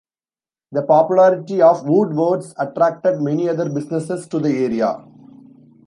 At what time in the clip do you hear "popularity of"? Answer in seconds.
0.81-1.85